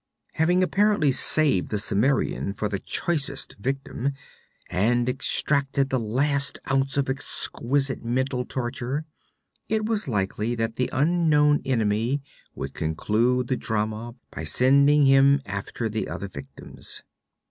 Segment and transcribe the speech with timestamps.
[0.31, 4.13] Having apparently saved the Cimmerian for the choicest victim,
[4.67, 9.05] and extracted the last ounce of exquisite mental torture,
[9.69, 12.19] it was likely that the unknown enemy
[12.55, 17.03] would conclude the drama by sending him after the other victims.